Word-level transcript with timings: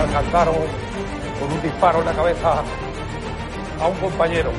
Alcanzaron 0.00 0.54
con 1.38 1.52
un 1.52 1.62
disparo 1.62 2.00
en 2.00 2.06
la 2.06 2.12
cabeza 2.12 2.62
a 3.80 3.86
un 3.86 3.96
compañero 3.96 4.50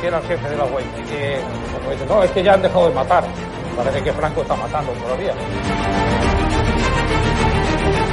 que 0.00 0.06
era 0.06 0.18
el 0.18 0.24
jefe 0.24 0.48
de 0.48 0.56
la 0.56 0.64
web 0.64 0.84
y 0.98 1.02
que 1.08 1.40
como 1.78 1.90
dice, 1.90 2.06
no, 2.06 2.22
es 2.22 2.30
que 2.30 2.42
ya 2.42 2.54
han 2.54 2.62
dejado 2.62 2.88
de 2.88 2.94
matar. 2.94 3.24
Parece 3.76 4.02
que 4.02 4.12
Franco 4.12 4.42
está 4.42 4.56
matando 4.56 4.92
todavía. 4.92 5.32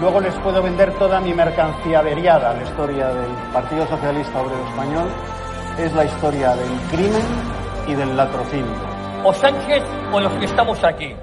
luego 0.00 0.20
les 0.20 0.34
puedo 0.36 0.62
vender 0.62 0.92
toda 0.98 1.20
mi 1.20 1.32
mercancía 1.32 2.00
averiada. 2.00 2.54
La 2.54 2.62
historia 2.62 3.08
del 3.08 3.30
Partido 3.52 3.86
Socialista 3.86 4.40
Obrero 4.40 4.68
Español 4.68 5.08
es 5.78 5.92
la 5.94 6.04
historia 6.04 6.54
del 6.54 6.70
crimen 6.90 7.22
y 7.86 7.94
del 7.94 8.16
latrocinio. 8.16 8.94
O 9.24 9.32
Sánchez 9.32 9.82
o 10.12 10.20
los 10.20 10.32
que 10.34 10.44
estamos 10.44 10.82
aquí. 10.84 11.14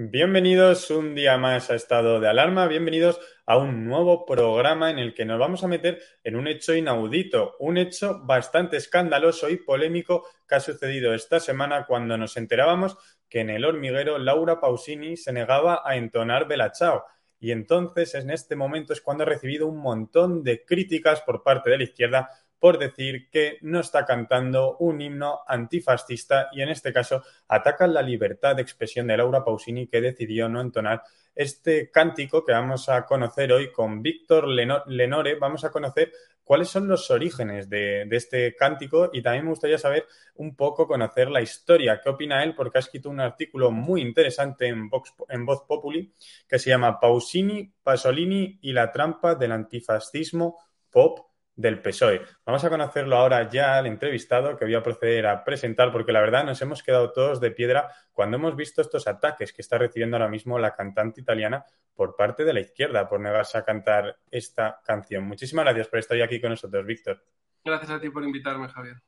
Bienvenidos 0.00 0.92
un 0.92 1.16
día 1.16 1.38
más 1.38 1.70
a 1.70 1.74
Estado 1.74 2.20
de 2.20 2.28
Alarma, 2.28 2.68
bienvenidos 2.68 3.20
a 3.44 3.58
un 3.58 3.84
nuevo 3.84 4.24
programa 4.26 4.92
en 4.92 5.00
el 5.00 5.12
que 5.12 5.24
nos 5.24 5.40
vamos 5.40 5.64
a 5.64 5.66
meter 5.66 6.00
en 6.22 6.36
un 6.36 6.46
hecho 6.46 6.72
inaudito, 6.72 7.56
un 7.58 7.78
hecho 7.78 8.20
bastante 8.22 8.76
escandaloso 8.76 9.50
y 9.50 9.56
polémico 9.56 10.24
que 10.46 10.54
ha 10.54 10.60
sucedido 10.60 11.14
esta 11.14 11.40
semana 11.40 11.84
cuando 11.84 12.16
nos 12.16 12.36
enterábamos 12.36 12.96
que 13.28 13.40
en 13.40 13.50
el 13.50 13.64
hormiguero 13.64 14.18
Laura 14.18 14.60
Pausini 14.60 15.16
se 15.16 15.32
negaba 15.32 15.82
a 15.84 15.96
entonar 15.96 16.46
Bella 16.46 16.70
Ciao. 16.72 17.02
Y 17.40 17.50
entonces 17.50 18.14
en 18.14 18.30
este 18.30 18.54
momento 18.54 18.92
es 18.92 19.00
cuando 19.00 19.24
ha 19.24 19.26
recibido 19.26 19.66
un 19.66 19.78
montón 19.78 20.44
de 20.44 20.64
críticas 20.64 21.22
por 21.22 21.42
parte 21.42 21.70
de 21.70 21.78
la 21.78 21.82
izquierda 21.82 22.30
por 22.58 22.78
decir 22.78 23.28
que 23.30 23.58
no 23.62 23.80
está 23.80 24.04
cantando 24.04 24.76
un 24.78 25.00
himno 25.00 25.40
antifascista 25.46 26.48
y 26.52 26.62
en 26.62 26.70
este 26.70 26.92
caso 26.92 27.22
atacan 27.46 27.94
la 27.94 28.02
libertad 28.02 28.56
de 28.56 28.62
expresión 28.62 29.06
de 29.06 29.16
Laura 29.16 29.44
Pausini 29.44 29.86
que 29.86 30.00
decidió 30.00 30.48
no 30.48 30.60
entonar 30.60 31.02
este 31.34 31.90
cántico 31.90 32.44
que 32.44 32.52
vamos 32.52 32.88
a 32.88 33.06
conocer 33.06 33.52
hoy 33.52 33.70
con 33.70 34.02
Víctor 34.02 34.48
Lenore. 34.48 35.36
Vamos 35.36 35.64
a 35.64 35.70
conocer 35.70 36.10
cuáles 36.42 36.68
son 36.68 36.88
los 36.88 37.12
orígenes 37.12 37.70
de, 37.70 38.08
este 38.10 38.56
cántico 38.56 39.10
y 39.12 39.22
también 39.22 39.44
me 39.44 39.50
gustaría 39.50 39.78
saber 39.78 40.06
un 40.34 40.56
poco, 40.56 40.88
conocer 40.88 41.30
la 41.30 41.40
historia. 41.40 42.00
¿Qué 42.02 42.08
opina 42.08 42.42
él? 42.42 42.56
Porque 42.56 42.78
ha 42.78 42.80
escrito 42.80 43.08
un 43.08 43.20
artículo 43.20 43.70
muy 43.70 44.00
interesante 44.00 44.66
en, 44.66 44.88
Vox, 44.88 45.14
en 45.28 45.46
Voz 45.46 45.62
Populi 45.62 46.12
que 46.48 46.58
se 46.58 46.70
llama 46.70 46.98
Pausini, 46.98 47.72
Pasolini 47.84 48.58
y 48.62 48.72
la 48.72 48.90
trampa 48.90 49.36
del 49.36 49.52
antifascismo 49.52 50.58
pop 50.90 51.27
del 51.58 51.82
PSOE. 51.82 52.22
Vamos 52.46 52.62
a 52.64 52.70
conocerlo 52.70 53.16
ahora 53.16 53.50
ya 53.50 53.78
al 53.78 53.86
entrevistado 53.86 54.56
que 54.56 54.64
voy 54.64 54.76
a 54.76 54.82
proceder 54.82 55.26
a 55.26 55.42
presentar 55.42 55.90
porque 55.90 56.12
la 56.12 56.20
verdad 56.20 56.44
nos 56.44 56.62
hemos 56.62 56.84
quedado 56.84 57.10
todos 57.10 57.40
de 57.40 57.50
piedra 57.50 57.90
cuando 58.12 58.36
hemos 58.36 58.54
visto 58.54 58.80
estos 58.80 59.08
ataques 59.08 59.52
que 59.52 59.60
está 59.60 59.76
recibiendo 59.76 60.16
ahora 60.16 60.28
mismo 60.28 60.56
la 60.60 60.76
cantante 60.76 61.20
italiana 61.20 61.64
por 61.94 62.14
parte 62.14 62.44
de 62.44 62.52
la 62.52 62.60
izquierda 62.60 63.08
por 63.08 63.18
negarse 63.18 63.58
a 63.58 63.64
cantar 63.64 64.18
esta 64.30 64.80
canción. 64.84 65.24
Muchísimas 65.24 65.64
gracias 65.64 65.88
por 65.88 65.98
estar 65.98 66.14
hoy 66.14 66.22
aquí 66.22 66.40
con 66.40 66.50
nosotros, 66.50 66.86
Víctor. 66.86 67.24
Gracias 67.64 67.90
a 67.90 68.00
ti 68.00 68.08
por 68.08 68.22
invitarme, 68.22 68.68
Javier. 68.68 69.02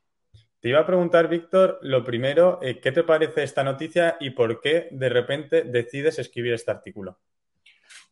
Te 0.59 0.67
iba 0.67 0.81
a 0.81 0.85
preguntar, 0.85 1.29
Víctor, 1.29 1.79
lo 1.81 2.03
primero, 2.03 2.59
eh, 2.61 2.81
¿qué 2.81 2.91
te 2.91 3.03
parece 3.03 3.43
esta 3.43 3.63
noticia 3.63 4.17
y 4.19 4.31
por 4.31 4.59
qué 4.59 4.89
de 4.91 5.07
repente 5.07 5.63
decides 5.63 6.19
escribir 6.19 6.53
este 6.53 6.69
artículo? 6.69 7.17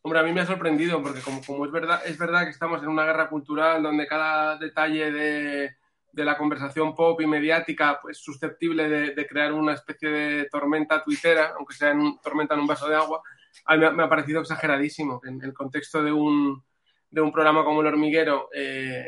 Hombre, 0.02 0.20
a 0.20 0.24
mí 0.24 0.32
me 0.32 0.42
ha 0.42 0.46
sorprendido 0.46 1.02
porque 1.02 1.20
como, 1.20 1.42
como, 1.46 1.66
es, 1.66 1.72
verdad, 1.72 2.02
es 2.06 2.18
verdad 2.18 2.46
que 2.46 2.52
estamos 2.52 2.82
en 2.82 2.88
una 2.90 3.06
guerra 3.06 3.30
cultural 3.30 3.84
donde 3.84 4.08
cada 4.08 4.58
detalle 4.58 5.12
de, 5.12 5.76
de 6.12 6.26
la 6.26 6.38
conversación 6.38 6.96
pop 6.96 7.20
y 7.20 7.28
mediática 7.28 8.00
pues, 8.02 8.18
es 8.18 8.24
susceptible 8.24 8.88
de, 8.88 9.14
de, 9.14 9.28
crear 9.28 9.52
una 9.52 9.74
especie 9.74 10.10
de 10.10 10.46
tormenta 10.46 11.04
tuitera, 11.04 11.54
aunque 11.58 11.74
sea 11.76 11.92
en 11.92 12.00
un, 12.00 12.20
tormenta 12.22 12.54
en 12.54 12.62
un 12.62 12.68
vaso 12.68 12.88
de 12.88 12.96
agua, 12.96 13.22
a 13.66 13.76
mí 13.76 13.86
me 13.94 14.04
ha, 14.04 14.10
parecido 14.10 14.42
exageradísimo. 14.42 15.22
En 15.26 15.42
el 15.44 15.54
contexto 15.54 16.02
de 16.02 16.12
un, 16.12 16.64
de 17.10 17.22
un 17.22 17.32
programa 17.32 17.64
como 17.64 17.82
El 17.82 17.88
Hormiguero, 17.88 18.50
eh, 18.54 19.06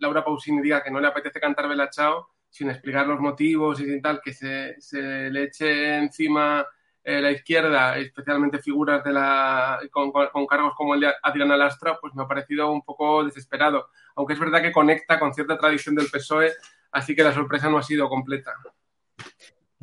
Laura 0.00 0.24
Pausini 0.24 0.60
diga 0.60 0.82
que 0.82 0.90
no 0.90 1.00
le 1.00 1.08
apetece 1.08 1.40
cantar 1.40 1.68
Bella 1.68 1.88
Ciao 1.90 2.28
sin 2.50 2.70
explicar 2.70 3.06
los 3.06 3.20
motivos 3.20 3.80
y 3.80 3.84
sin 3.84 4.00
tal, 4.00 4.20
que 4.22 4.32
se, 4.32 4.80
se 4.80 5.30
le 5.30 5.44
eche 5.44 5.96
encima 5.96 6.64
eh, 7.06 7.20
la 7.20 7.30
izquierda, 7.30 7.98
especialmente 7.98 8.58
figuras 8.58 9.04
de 9.04 9.12
la, 9.12 9.78
con, 9.90 10.10
con, 10.10 10.46
cargos 10.46 10.74
como 10.74 10.94
el 10.94 11.00
de 11.00 11.12
Adriana 11.22 11.56
Lastra, 11.56 11.98
pues 12.00 12.14
me 12.14 12.22
ha 12.22 12.26
parecido 12.26 12.72
un 12.72 12.82
poco 12.82 13.22
desesperado. 13.22 13.90
Aunque 14.16 14.32
es 14.32 14.40
verdad 14.40 14.62
que 14.62 14.72
conecta 14.72 15.18
con 15.18 15.34
cierta 15.34 15.58
tradición 15.58 15.94
del 15.94 16.10
PSOE, 16.10 16.52
así 16.92 17.14
que 17.14 17.22
la 17.22 17.34
sorpresa 17.34 17.68
no 17.68 17.76
ha 17.76 17.82
sido 17.82 18.08
completa. 18.08 18.54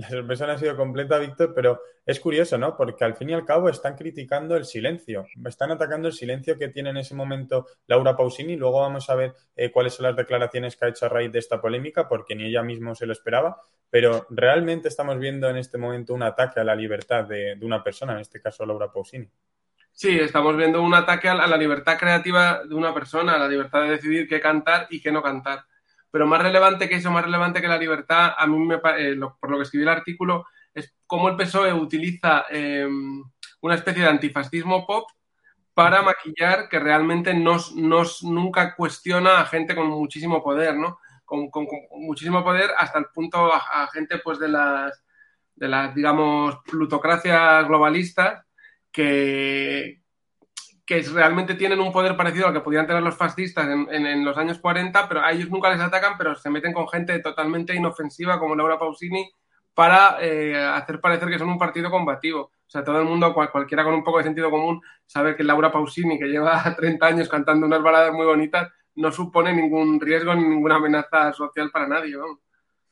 La 0.02 0.10
sorpresa 0.10 0.48
no 0.48 0.54
ha 0.54 0.58
sido 0.58 0.76
completa, 0.76 1.20
Víctor, 1.20 1.54
pero 1.54 1.80
es 2.04 2.20
curioso, 2.20 2.58
¿no? 2.58 2.76
Porque 2.76 3.06
al 3.06 3.16
fin 3.16 3.30
y 3.30 3.34
al 3.34 3.46
cabo 3.46 3.70
están 3.70 3.96
criticando 3.96 4.58
el 4.58 4.66
silencio, 4.66 5.28
están 5.46 5.70
atacando 5.70 6.08
el 6.08 6.14
silencio 6.16 6.58
que 6.58 6.70
tiene 6.70 6.90
en 6.90 6.98
ese 6.98 7.14
momento 7.14 7.68
Laura 7.86 8.18
Pausini. 8.18 8.56
Luego 8.56 8.82
vamos 8.82 9.08
a 9.12 9.16
ver 9.16 9.36
eh, 9.56 9.72
cuáles 9.72 9.94
son 9.94 10.08
las 10.08 10.16
declaraciones 10.16 10.76
que 10.76 10.86
ha 10.86 10.88
hecho 10.88 11.06
a 11.06 11.10
raíz 11.10 11.32
de 11.32 11.38
esta 11.38 11.62
polémica, 11.62 12.08
porque 12.08 12.34
ni 12.34 12.46
ella 12.46 12.64
misma 12.64 12.96
se 12.96 13.06
lo 13.06 13.14
esperaba. 13.14 13.62
Pero 13.92 14.26
realmente 14.32 14.88
estamos 14.88 15.20
viendo 15.20 15.48
en 15.48 15.58
este 15.58 15.78
momento 15.78 16.16
un 16.16 16.24
ataque 16.24 16.60
a 16.60 16.64
la 16.64 16.76
libertad 16.76 17.26
de, 17.26 17.56
de 17.56 17.66
una 17.66 17.84
persona, 17.84 18.14
en 18.14 18.22
este 18.22 18.42
caso 18.42 18.66
Laura 18.66 18.92
Pausini. 18.92 19.30
Sí, 19.92 20.18
estamos 20.18 20.58
viendo 20.58 20.82
un 20.82 20.96
ataque 20.96 21.30
a 21.30 21.36
la 21.36 21.58
libertad 21.58 22.00
creativa 22.00 22.64
de 22.64 22.74
una 22.74 22.92
persona, 22.92 23.34
a 23.34 23.38
la 23.38 23.48
libertad 23.48 23.84
de 23.84 23.92
decidir 23.92 24.28
qué 24.28 24.40
cantar 24.40 24.88
y 24.90 25.00
qué 25.00 25.12
no 25.12 25.22
cantar. 25.22 25.66
Pero 26.12 26.28
más 26.28 26.42
relevante 26.42 26.90
que 26.90 26.96
eso, 26.96 27.10
más 27.10 27.24
relevante 27.24 27.62
que 27.62 27.68
la 27.68 27.78
libertad, 27.78 28.34
a 28.38 28.46
mí 28.46 28.58
me, 28.60 28.76
eh, 28.98 29.16
lo, 29.16 29.38
por 29.40 29.50
lo 29.50 29.58
que 29.58 29.64
escribí 29.64 29.84
el 29.84 29.90
artículo, 29.90 30.46
es 30.74 30.94
cómo 31.08 31.30
el 31.30 31.38
PSOE 31.38 31.74
utiliza 31.74 32.46
eh, 32.50 32.88
una 33.62 33.76
especie 33.76 34.04
de 34.04 34.10
antifascismo 34.10 34.86
pop 34.86 35.10
para 35.74 36.02
maquillar 36.02 36.68
que 36.68 36.80
realmente 36.80 37.34
nos, 37.34 37.76
nos 37.76 38.24
nunca 38.24 38.76
cuestiona 38.76 39.40
a 39.40 39.46
gente 39.46 39.74
con 39.74 39.88
muchísimo 39.88 40.44
poder, 40.44 40.76
¿no? 40.76 41.00
Con, 41.24 41.50
con, 41.50 41.66
con 41.66 41.80
muchísimo 41.94 42.44
poder 42.44 42.72
hasta 42.78 43.00
el 43.00 43.06
punto 43.06 43.54
a, 43.54 43.84
a, 43.84 43.88
gente 43.88 44.18
pues 44.20 44.38
de 44.38 44.50
las, 44.50 45.02
de 45.56 45.68
las, 45.70 45.96
digamos, 45.96 46.58
plutocracias 46.70 47.66
globalistas 47.68 48.46
que, 48.92 50.01
que 50.86 51.02
realmente 51.04 51.56
tienen 51.56 51.80
un 51.80 51.92
poder 51.92 52.18
parecido 52.18 52.48
al 52.48 52.54
que 52.54 52.62
podían 52.62 52.88
tener 52.88 53.04
los 53.04 53.16
fascistas 53.16 53.68
en, 53.68 53.88
en, 53.92 54.06
en, 54.06 54.26
los 54.26 54.38
años 54.38 54.60
40, 54.60 55.08
pero 55.08 55.22
a 55.22 55.32
ellos 55.32 55.50
nunca 55.50 55.70
les 55.70 55.80
atacan, 55.80 56.18
pero 56.18 56.36
se 56.36 56.50
meten 56.50 56.74
con 56.74 56.88
gente 56.88 57.18
totalmente 57.20 57.76
inofensiva 57.76 58.40
como 58.40 58.56
Laura 58.56 58.80
Pausini 58.80 59.32
para 59.74 60.18
eh, 60.22 60.56
hacer 60.58 61.00
parecer 61.00 61.30
que 61.30 61.40
son 61.40 61.50
un 61.50 61.58
partido 61.58 61.90
combativo. 61.90 62.42
O 62.42 62.70
sea, 62.70 62.84
todo 62.84 63.00
el 63.00 63.06
mundo, 63.06 63.34
cual, 63.34 63.52
cualquiera 63.52 63.84
con 63.84 63.94
un 63.94 64.04
poco 64.04 64.18
de 64.18 64.26
sentido 64.26 64.50
común, 64.50 64.82
sabe 65.06 65.36
que 65.36 65.44
Laura 65.44 65.72
Pausini, 65.72 66.20
que 66.20 66.28
lleva 66.28 66.62
30 66.78 67.06
años 67.06 67.30
cantando 67.30 67.66
unas 67.66 67.82
baladas 67.82 68.14
muy 68.14 68.26
bonitas, 68.26 68.72
no 68.96 69.12
supone 69.12 69.54
ningún 69.54 70.00
riesgo 70.00 70.34
ni 70.36 70.44
ninguna 70.44 70.76
amenaza 70.76 71.34
social 71.34 71.72
para 71.72 71.88
nadie. 71.88 72.16
¿no? 72.18 72.40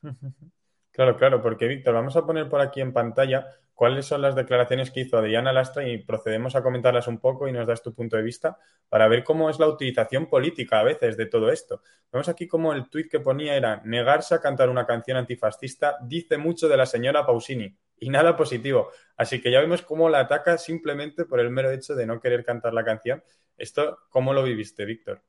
Claro, 0.99 1.15
claro, 1.15 1.41
porque 1.41 1.65
Víctor, 1.65 1.93
vamos 1.93 2.17
a 2.17 2.25
poner 2.25 2.49
por 2.49 2.59
aquí 2.59 2.81
en 2.81 2.91
pantalla 2.91 3.47
cuáles 3.73 4.05
son 4.05 4.21
las 4.21 4.35
declaraciones 4.35 4.91
que 4.91 4.99
hizo 4.99 5.17
Adriana 5.17 5.53
Lastra 5.53 5.87
y 5.87 5.99
procedemos 5.99 6.57
a 6.57 6.61
comentarlas 6.61 7.07
un 7.07 7.19
poco 7.19 7.47
y 7.47 7.53
nos 7.53 7.65
das 7.65 7.81
tu 7.81 7.93
punto 7.93 8.17
de 8.17 8.21
vista 8.21 8.57
para 8.89 9.07
ver 9.07 9.23
cómo 9.23 9.49
es 9.49 9.59
la 9.59 9.69
utilización 9.69 10.25
política 10.25 10.81
a 10.81 10.83
veces 10.83 11.15
de 11.15 11.25
todo 11.25 11.51
esto. 11.51 11.83
Vemos 12.11 12.27
aquí 12.27 12.49
como 12.49 12.73
el 12.73 12.89
tuit 12.89 13.09
que 13.09 13.21
ponía 13.21 13.55
era 13.55 13.81
negarse 13.85 14.35
a 14.35 14.41
cantar 14.41 14.67
una 14.67 14.85
canción 14.85 15.15
antifascista 15.15 15.99
dice 16.01 16.37
mucho 16.37 16.67
de 16.67 16.75
la 16.75 16.85
señora 16.85 17.25
Pausini 17.25 17.73
y 17.97 18.09
nada 18.09 18.35
positivo. 18.35 18.89
Así 19.15 19.39
que 19.41 19.51
ya 19.51 19.61
vemos 19.61 19.81
cómo 19.83 20.09
la 20.09 20.19
ataca 20.19 20.57
simplemente 20.57 21.23
por 21.23 21.39
el 21.39 21.49
mero 21.49 21.71
hecho 21.71 21.95
de 21.95 22.05
no 22.05 22.19
querer 22.19 22.43
cantar 22.43 22.73
la 22.73 22.83
canción. 22.83 23.23
¿Esto 23.57 23.99
cómo 24.09 24.33
lo 24.33 24.43
viviste, 24.43 24.83
Víctor? 24.83 25.21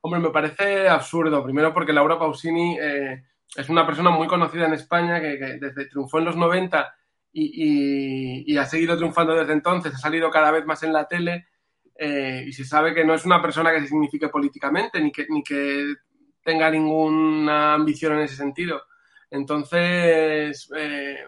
Hombre, 0.00 0.20
me 0.20 0.30
parece 0.30 0.88
absurdo. 0.88 1.44
Primero 1.44 1.74
porque 1.74 1.92
Laura 1.92 2.18
Pausini 2.18 2.78
eh, 2.80 3.24
es 3.56 3.68
una 3.68 3.86
persona 3.86 4.10
muy 4.10 4.26
conocida 4.26 4.66
en 4.66 4.74
España 4.74 5.20
que, 5.20 5.36
desde 5.60 5.86
triunfó 5.86 6.18
en 6.18 6.24
los 6.24 6.36
90 6.36 6.94
y, 7.34 8.56
ha 8.56 8.66
seguido 8.66 8.96
triunfando 8.96 9.34
desde 9.34 9.52
entonces, 9.52 9.94
ha 9.94 9.98
salido 9.98 10.30
cada 10.30 10.50
vez 10.50 10.64
más 10.66 10.82
en 10.82 10.92
la 10.92 11.06
tele 11.06 11.48
eh, 11.96 12.44
y 12.46 12.52
se 12.52 12.64
sabe 12.64 12.94
que 12.94 13.04
no 13.04 13.14
es 13.14 13.24
una 13.24 13.40
persona 13.40 13.72
que 13.72 13.80
se 13.80 13.88
signifique 13.88 14.28
políticamente 14.28 15.00
ni 15.00 15.12
que, 15.12 15.26
ni 15.28 15.42
que 15.42 15.94
tenga 16.42 16.70
ninguna 16.70 17.74
ambición 17.74 18.14
en 18.14 18.20
ese 18.20 18.36
sentido. 18.36 18.82
Entonces, 19.30 20.70
eh, 20.76 21.24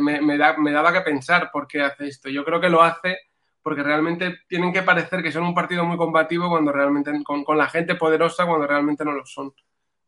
me, 0.00 0.20
me, 0.20 0.38
daba 0.38 0.92
que 0.92 1.00
pensar 1.00 1.50
por 1.52 1.66
qué 1.66 1.82
hace 1.82 2.08
esto. 2.08 2.28
Yo 2.30 2.44
creo 2.44 2.60
que 2.60 2.70
lo 2.70 2.82
hace 2.82 3.18
porque 3.62 3.82
realmente 3.82 4.40
tienen 4.48 4.72
que 4.72 4.82
parecer 4.82 5.22
que 5.22 5.32
son 5.32 5.44
un 5.44 5.54
partido 5.54 5.84
muy 5.84 5.98
combativo 5.98 6.48
cuando 6.48 6.72
realmente, 6.72 7.12
con 7.24 7.58
la 7.58 7.68
gente 7.68 7.94
poderosa 7.94 8.46
cuando 8.46 8.66
realmente 8.66 9.04
no 9.04 9.12
lo 9.12 9.26
son. 9.26 9.52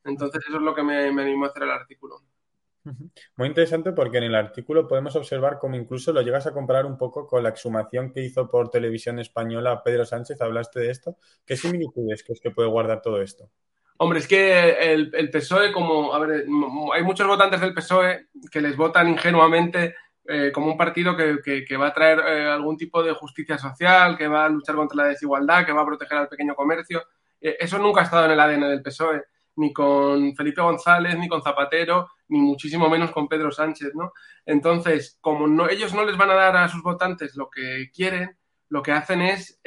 Entonces 0.05 0.43
eso 0.47 0.57
es 0.57 0.63
lo 0.63 0.75
que 0.75 0.83
me, 0.83 1.13
me 1.13 1.23
animó 1.23 1.47
a 1.47 1.49
hacer 1.49 1.65
el 1.65 1.71
artículo. 1.71 2.23
Muy 3.37 3.47
interesante 3.49 3.93
porque 3.93 4.19
en 4.19 4.25
el 4.25 4.35
artículo 4.35 4.89
podemos 4.89 5.15
observar 5.15 5.59
cómo 5.61 5.77
incluso 5.77 6.13
lo 6.13 6.21
llegas 6.21 6.47
a 6.47 6.53
comparar 6.53 6.85
un 6.85 6.99
poco 6.99 7.29
con 7.29 7.43
la 7.43 7.51
exhumación 7.51 8.13
que 8.13 8.25
hizo 8.25 8.51
por 8.51 8.71
televisión 8.71 9.21
española 9.21 9.83
Pedro 9.85 10.05
Sánchez. 10.05 10.41
¿Hablaste 10.41 10.81
de 10.81 10.91
esto? 10.91 11.17
¿Qué 11.47 11.57
similitudes 11.57 12.25
crees 12.25 12.41
que 12.41 12.51
puede 12.51 12.69
guardar 12.69 13.01
todo 13.01 13.23
esto? 13.23 13.51
Hombre, 13.99 14.19
es 14.19 14.27
que 14.27 14.71
el, 14.93 15.13
el, 15.15 15.31
PSOE, 15.31 15.73
como, 15.73 16.13
a 16.13 16.19
ver, 16.19 16.45
hay 16.93 17.03
muchos 17.05 17.27
votantes 17.27 17.61
del 17.61 17.73
PSOE 17.73 18.27
que 18.51 18.61
les 18.61 18.77
votan 18.77 19.09
ingenuamente 19.09 19.95
eh, 20.25 20.51
como 20.53 20.69
un 20.69 20.77
partido 20.77 21.17
que, 21.17 21.65
que, 21.65 21.77
va 21.77 21.89
a 21.89 21.93
traer 21.93 22.19
eh, 22.21 22.47
algún 22.47 22.77
tipo 22.77 23.03
de 23.03 23.13
justicia 23.13 23.59
social, 23.59 24.17
que 24.17 24.29
va 24.29 24.45
a 24.45 24.49
luchar 24.49 24.75
contra 24.75 25.05
la 25.05 25.09
desigualdad, 25.09 25.65
que 25.65 25.73
va 25.73 25.83
a 25.83 25.87
proteger 25.87 26.19
al 26.19 26.29
pequeño 26.29 26.55
comercio. 26.55 27.05
Eh, 27.41 27.57
eso 27.61 27.79
nunca 27.79 28.01
ha 28.01 28.05
estado 28.05 28.27
en 28.27 28.33
el 28.33 28.41
ADN 28.41 28.63
del 28.63 28.83
PSOE, 28.83 29.23
ni 29.57 29.73
con 29.73 30.35
Felipe 30.35 30.63
González, 30.63 31.17
ni 31.19 31.29
con 31.29 31.43
Zapatero, 31.43 32.09
ni 32.29 32.41
muchísimo 32.41 32.89
menos 32.89 33.11
con 33.11 33.29
Pedro 33.29 33.51
Sánchez, 33.51 33.93
¿no? 33.95 34.13
Entonces, 34.47 35.19
como 35.21 35.47
no, 35.47 35.69
ellos 35.69 35.95
no 35.95 36.05
les 36.05 36.17
van 36.17 36.31
a 36.31 36.35
dar 36.35 36.57
a 36.57 36.69
sus 36.69 36.83
votantes 36.83 37.37
lo 37.37 37.51
que 37.51 37.91
quieren, 37.95 38.37
lo 38.69 38.83
que 38.83 38.93
hacen 38.93 39.21
es 39.21 39.61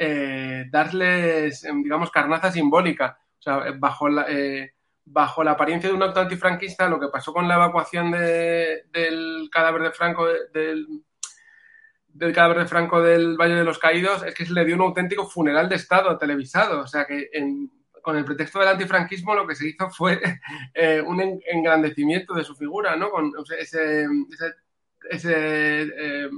darles, 0.70 1.62
digamos, 1.62 2.10
carnaza 2.10 2.50
simbólica. 2.50 3.18
O 3.38 3.42
sea, 3.42 3.62
bajo 3.78 4.08
la, 4.08 4.26
bajo 5.06 5.44
la 5.44 5.52
apariencia 5.52 5.88
de 5.88 5.94
un 5.94 6.02
acto 6.02 6.20
antifranquista, 6.20 6.88
lo 6.88 6.98
que 6.98 7.08
pasó 7.08 7.32
con 7.32 7.46
la 7.46 7.54
evacuación 7.54 8.10
del 8.10 9.48
cadáver 9.50 9.82
de 9.82 9.92
Franco 9.92 10.26
del, 10.52 11.04
cadáver 12.34 12.58
de 12.58 12.66
Franco 12.66 13.00
del 13.00 13.36
Valle 13.36 13.54
de 13.54 13.64
los 13.64 13.78
Caídos 13.78 14.24
es 14.24 14.34
que 14.34 14.44
se 14.44 14.52
le 14.52 14.64
dio 14.64 14.74
un 14.74 14.82
auténtico 14.82 15.24
funeral 15.28 15.68
de 15.68 15.76
Estado 15.76 16.18
televisado. 16.18 16.80
O 16.80 16.86
sea 16.88 17.04
que 17.04 17.28
con 18.06 18.16
el 18.16 18.24
pretexto 18.24 18.60
del 18.60 18.68
antifranquismo 18.68 19.34
lo 19.34 19.44
que 19.48 19.56
se 19.56 19.66
hizo 19.66 19.90
fue 19.90 20.20
eh, 20.74 21.02
un 21.04 21.40
engrandecimiento 21.44 22.34
de 22.34 22.44
su 22.44 22.54
figura, 22.54 22.94
¿no? 22.94 23.10
Con 23.10 23.32
ese, 23.58 24.06
ese, 25.10 25.32
eh, 25.32 26.30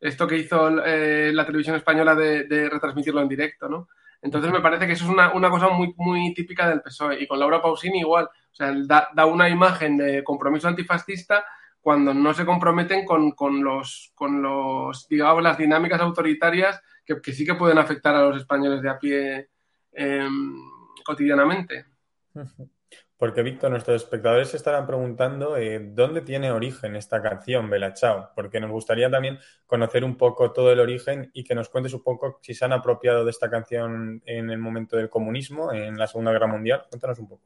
esto 0.00 0.26
que 0.26 0.38
hizo 0.38 0.84
eh, 0.84 1.30
la 1.32 1.46
televisión 1.46 1.76
española 1.76 2.16
de, 2.16 2.68
retransmitirlo 2.68 3.20
en 3.20 3.28
directo, 3.28 3.68
¿no? 3.68 3.88
Entonces 4.20 4.50
me 4.50 4.60
parece 4.60 4.88
que 4.88 4.94
eso 4.94 5.04
es 5.04 5.10
una, 5.10 5.32
una, 5.34 5.48
cosa 5.50 5.68
muy, 5.68 5.94
muy 5.98 6.34
típica 6.34 6.68
del 6.68 6.82
PSOE. 6.82 7.22
Y 7.22 7.28
con 7.28 7.38
Laura 7.38 7.62
Pausini 7.62 8.00
igual. 8.00 8.24
O 8.24 8.54
sea, 8.54 8.74
da, 8.84 9.24
una 9.26 9.48
imagen 9.48 9.98
de 9.98 10.24
compromiso 10.24 10.66
antifascista 10.66 11.44
cuando 11.80 12.12
no 12.12 12.34
se 12.34 12.44
comprometen 12.44 13.04
con, 13.04 13.30
con, 13.30 13.62
los, 13.62 14.10
con 14.16 14.42
los, 14.42 15.06
digamos, 15.06 15.44
las 15.44 15.58
dinámicas 15.58 16.00
autoritarias 16.00 16.82
que, 17.06 17.20
que, 17.20 17.32
sí 17.32 17.46
que 17.46 17.54
pueden 17.54 17.78
afectar 17.78 18.16
a 18.16 18.22
los 18.22 18.36
españoles 18.36 18.82
de 18.82 18.90
a 18.90 18.98
pie 18.98 19.48
eh, 19.92 20.28
cotidianamente. 21.08 21.86
Porque, 23.16 23.42
Víctor, 23.42 23.72
nuestros 23.72 24.00
espectadores 24.02 24.50
se 24.50 24.58
estarán 24.58 24.86
preguntando 24.86 25.56
eh, 25.56 25.80
dónde 25.80 26.20
tiene 26.20 26.52
origen 26.52 26.94
esta 26.94 27.20
canción, 27.20 27.68
Bella 27.68 27.92
Chao, 27.92 28.30
porque 28.36 28.60
nos 28.60 28.70
gustaría 28.70 29.10
también 29.10 29.40
conocer 29.66 30.04
un 30.04 30.16
poco 30.16 30.52
todo 30.52 30.70
el 30.70 30.78
origen 30.78 31.28
y 31.34 31.42
que 31.42 31.56
nos 31.56 31.68
cuentes 31.68 31.92
un 31.94 32.04
poco 32.04 32.38
si 32.42 32.54
se 32.54 32.64
han 32.64 32.72
apropiado 32.72 33.24
de 33.24 33.32
esta 33.32 33.50
canción 33.50 34.22
en 34.24 34.50
el 34.50 34.58
momento 34.58 34.96
del 34.96 35.10
comunismo, 35.10 35.72
en 35.72 35.98
la 35.98 36.06
Segunda 36.06 36.30
Guerra 36.30 36.46
Mundial. 36.46 36.84
Cuéntanos 36.88 37.18
un 37.18 37.28
poco. 37.28 37.42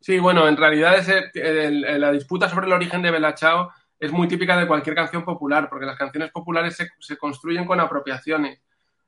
Sí, 0.00 0.18
bueno, 0.18 0.48
en 0.48 0.56
realidad 0.56 0.94
el, 1.34 2.00
la 2.00 2.12
disputa 2.12 2.48
sobre 2.48 2.66
el 2.66 2.72
origen 2.72 3.02
de 3.02 3.10
Bella 3.10 3.34
Chao 3.34 3.70
es 3.98 4.10
muy 4.10 4.26
típica 4.26 4.56
de 4.56 4.66
cualquier 4.66 4.96
canción 4.96 5.22
popular, 5.22 5.68
porque 5.68 5.84
las 5.84 5.98
canciones 5.98 6.30
populares 6.30 6.76
se, 6.76 6.88
se 6.98 7.18
construyen 7.18 7.66
con 7.66 7.78
apropiaciones. 7.78 8.62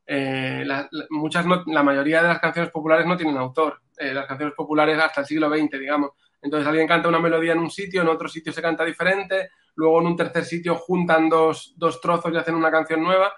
Eh, 0.07 0.65
la, 0.67 0.89
muchas 1.11 1.47
la 1.67 1.83
mayoría 1.83 2.23
de 2.23 2.29
las 2.29 2.41
canciones 2.41 2.71
populares 2.71 3.07
no 3.07 3.17
tienen 3.17 3.37
autor. 3.37 3.81
Eh, 3.97 4.13
las 4.13 4.27
canciones 4.27 4.55
populares 4.55 4.99
hasta 4.99 5.21
el 5.21 5.27
siglo 5.27 5.49
XX, 5.49 5.79
digamos. 5.79 6.11
Entonces 6.41 6.67
alguien 6.67 6.89
canta 6.89 7.09
una 7.09 7.21
melodía 7.21 7.53
en 7.53 7.61
un 7.61 7.71
sitio, 7.71 8.03
en 8.03 8.09
otro 8.09 8.29
sitio 8.29 8.53
se 8.53 8.63
canta 8.63 8.85
diferente, 8.85 9.51
luego 9.77 10.01
en 10.01 10.09
un 10.09 10.17
tercer 10.17 10.45
sitio 10.45 10.75
juntan 10.75 11.29
dos, 11.29 11.75
dos 11.77 12.01
trozos 12.01 12.33
y 12.33 12.37
hacen 12.37 12.57
una 12.57 12.71
canción 12.71 13.03
nueva. 13.03 13.33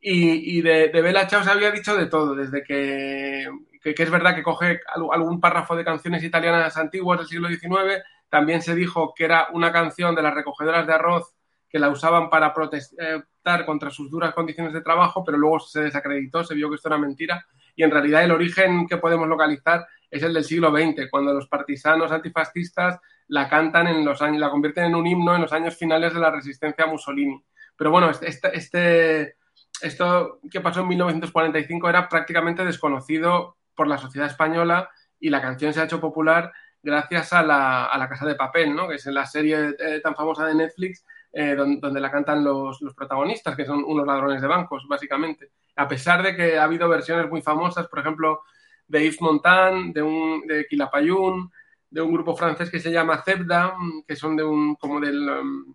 Y, 0.00 0.58
y 0.58 0.62
de, 0.62 0.88
de, 0.88 1.02
Bella 1.02 1.28
Ciao 1.28 1.42
se 1.42 1.50
había 1.50 1.72
dicho 1.72 1.96
de 1.96 2.06
todo, 2.06 2.36
desde 2.36 2.62
que, 2.62 3.48
que, 3.82 3.94
que, 3.94 4.02
es 4.04 4.10
verdad 4.10 4.36
que 4.36 4.44
coge 4.44 4.80
algún 5.10 5.40
párrafo 5.40 5.74
de 5.74 5.84
canciones 5.84 6.22
italianas 6.22 6.76
antiguas 6.76 7.18
del 7.18 7.26
siglo 7.26 7.48
XIX, 7.48 8.04
también 8.28 8.62
se 8.62 8.76
dijo 8.76 9.12
que 9.16 9.24
era 9.24 9.48
una 9.52 9.72
canción 9.72 10.14
de 10.14 10.22
las 10.22 10.34
recogedoras 10.34 10.86
de 10.86 10.92
arroz 10.94 11.34
que 11.68 11.78
la 11.78 11.90
usaban 11.90 12.30
para 12.30 12.54
protestar 12.54 13.64
contra 13.66 13.90
sus 13.90 14.10
duras 14.10 14.34
condiciones 14.34 14.72
de 14.72 14.80
trabajo, 14.80 15.22
pero 15.24 15.38
luego 15.38 15.60
se 15.60 15.82
desacreditó, 15.82 16.44
se 16.44 16.54
vio 16.54 16.68
que 16.68 16.76
esto 16.76 16.88
era 16.88 16.98
mentira 16.98 17.46
y 17.76 17.82
en 17.82 17.90
realidad 17.90 18.24
el 18.24 18.32
origen 18.32 18.86
que 18.86 18.96
podemos 18.96 19.28
localizar 19.28 19.86
es 20.10 20.22
el 20.22 20.34
del 20.34 20.44
siglo 20.44 20.70
XX, 20.70 21.08
cuando 21.10 21.32
los 21.32 21.48
partisanos 21.48 22.10
antifascistas 22.10 22.98
la 23.28 23.48
cantan 23.48 23.86
en 23.88 24.04
los 24.04 24.22
años, 24.22 24.40
la 24.40 24.50
convierten 24.50 24.86
en 24.86 24.94
un 24.94 25.06
himno 25.06 25.34
en 25.34 25.42
los 25.42 25.52
años 25.52 25.76
finales 25.76 26.14
de 26.14 26.20
la 26.20 26.30
resistencia 26.30 26.84
a 26.84 26.88
Mussolini. 26.88 27.44
Pero 27.76 27.90
bueno, 27.90 28.10
este, 28.10 28.28
este, 28.28 28.56
este 28.56 29.36
esto 29.80 30.40
que 30.50 30.60
pasó 30.60 30.80
en 30.80 30.88
1945 30.88 31.88
era 31.88 32.08
prácticamente 32.08 32.64
desconocido 32.64 33.56
por 33.74 33.86
la 33.86 33.98
sociedad 33.98 34.26
española 34.26 34.90
y 35.20 35.30
la 35.30 35.40
canción 35.40 35.72
se 35.72 35.80
ha 35.80 35.84
hecho 35.84 36.00
popular 36.00 36.52
gracias 36.82 37.32
a 37.32 37.42
la, 37.42 37.84
a 37.84 37.98
la 37.98 38.08
Casa 38.08 38.26
de 38.26 38.34
Papel, 38.34 38.74
¿no? 38.74 38.88
que 38.88 38.96
es 38.96 39.06
la 39.06 39.26
serie 39.26 39.76
eh, 39.78 40.00
tan 40.02 40.14
famosa 40.14 40.46
de 40.46 40.54
Netflix 40.54 41.04
eh, 41.40 41.54
donde, 41.54 41.78
donde, 41.80 42.00
la 42.00 42.10
cantan 42.10 42.42
los, 42.42 42.82
los, 42.82 42.94
protagonistas, 42.94 43.54
que 43.54 43.64
son 43.64 43.84
unos 43.86 44.04
ladrones 44.04 44.42
de 44.42 44.48
bancos, 44.48 44.88
básicamente. 44.88 45.52
A 45.76 45.86
pesar 45.86 46.20
de 46.20 46.34
que 46.34 46.58
ha 46.58 46.64
habido 46.64 46.88
versiones 46.88 47.30
muy 47.30 47.42
famosas, 47.42 47.86
por 47.86 48.00
ejemplo, 48.00 48.42
de 48.88 49.04
Yves 49.04 49.20
Montand, 49.20 49.94
de, 49.94 50.02
un, 50.02 50.44
de 50.48 50.66
Quilapayún, 50.66 51.52
de 51.90 52.00
un 52.02 52.12
grupo 52.12 52.34
francés 52.34 52.68
que 52.72 52.80
se 52.80 52.90
llama 52.90 53.22
Zebda, 53.22 53.76
que 54.04 54.16
son 54.16 54.34
de 54.34 54.42
un, 54.42 54.74
como 54.74 54.98
del, 54.98 55.28
um, 55.28 55.74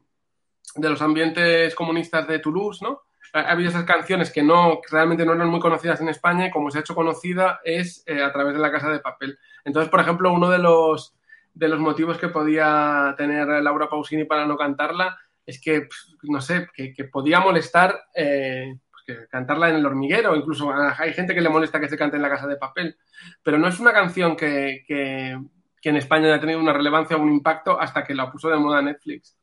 de 0.75 0.89
los 0.89 1.01
ambientes 1.01 1.73
comunistas 1.75 2.27
de 2.27 2.39
Toulouse, 2.39 2.83
¿no? 2.83 3.03
Ha, 3.31 3.49
habido 3.53 3.69
esas 3.69 3.85
canciones 3.85 4.31
que 4.31 4.43
no 4.43 4.81
realmente 4.91 5.25
no 5.25 5.31
eran 5.31 5.47
muy 5.47 5.61
conocidas 5.61 6.01
en 6.01 6.09
España 6.09 6.47
y 6.47 6.51
como 6.51 6.71
se 6.71 6.79
ha 6.79 6.81
hecho 6.81 6.93
conocida 6.93 7.61
es 7.63 8.03
eh, 8.05 8.21
a 8.21 8.33
través 8.33 8.53
de 8.53 8.59
la 8.59 8.69
Casa 8.69 8.89
de 8.89 8.99
Papel. 8.99 9.39
Entonces, 9.63 9.89
por 9.89 10.01
ejemplo, 10.01 10.33
uno 10.33 10.49
de 10.49 10.59
los, 10.59 11.15
de 11.53 11.69
los 11.69 11.79
motivos 11.79 12.17
que 12.17 12.27
podía 12.27 13.15
tener 13.17 13.47
Laura 13.47 13.87
Pausini 13.87 14.25
para 14.25 14.45
no 14.45 14.57
cantarla 14.57 15.17
es 15.45 15.61
que, 15.61 15.87
no 16.23 16.41
sé, 16.41 16.67
que, 16.73 17.03
podía 17.05 17.39
molestar 17.39 17.99
eh, 18.15 18.77
pues 18.91 19.27
cantarla 19.29 19.69
en 19.69 19.75
el 19.75 19.85
hormiguero, 19.85 20.35
incluso 20.35 20.71
hay 20.73 21.13
gente 21.13 21.33
que 21.33 21.41
le 21.41 21.49
molesta 21.49 21.79
que 21.79 21.89
se 21.89 21.97
cante 21.97 22.15
en 22.15 22.21
la 22.21 22.29
casa 22.29 22.47
de 22.47 22.55
papel, 22.55 22.97
pero 23.41 23.57
no 23.57 23.67
es 23.67 23.79
una 23.79 23.91
canción 23.91 24.35
que, 24.35 24.83
que, 24.87 25.37
que 25.81 25.89
en 25.89 25.97
España 25.97 26.27
haya 26.27 26.39
tenido 26.39 26.59
una 26.59 26.73
relevancia 26.73 27.17
o 27.17 27.21
un 27.21 27.31
impacto 27.31 27.79
hasta 27.79 28.03
que 28.03 28.15
la 28.15 28.31
puso 28.31 28.49
de 28.49 28.57
moda 28.57 28.81
Netflix. 28.81 29.37